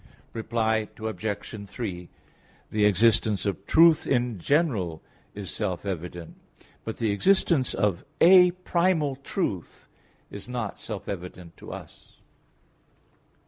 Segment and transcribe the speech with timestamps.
[0.33, 1.69] Reply Obj.
[1.69, 2.09] 3:
[2.71, 5.03] The existence of truth in general
[5.35, 6.41] is self evident
[6.83, 9.87] but the existence of a Primal Truth
[10.31, 12.17] is not self evident to us.